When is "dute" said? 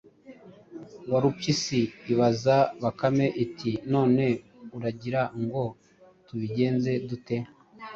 7.09-7.37